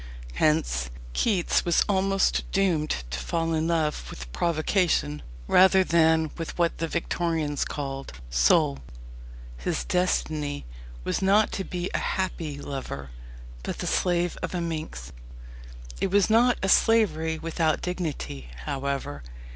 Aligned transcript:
Hence, 0.33 0.89
Keats 1.13 1.63
was 1.63 1.83
almost 1.87 2.51
doomed 2.51 3.03
to 3.11 3.19
fall 3.19 3.53
in 3.53 3.67
love 3.67 4.09
with 4.09 4.33
provocation 4.33 5.21
rather 5.47 5.83
than 5.83 6.31
with 6.39 6.57
what 6.57 6.79
the 6.79 6.87
Victorians 6.87 7.63
called 7.63 8.13
"soul." 8.27 8.79
His 9.57 9.83
destiny 9.83 10.65
was 11.03 11.21
not 11.21 11.51
to 11.51 11.63
be 11.63 11.91
a 11.93 11.99
happy 11.99 12.59
lover, 12.59 13.11
but 13.61 13.77
the 13.77 13.85
slave 13.85 14.39
of 14.41 14.55
a 14.55 14.59
"minx." 14.59 15.11
It 16.01 16.09
was 16.09 16.31
not 16.31 16.57
a 16.63 16.67
slavery 16.67 17.37
without 17.37 17.83
dignity, 17.83 18.49
however. 18.65 19.21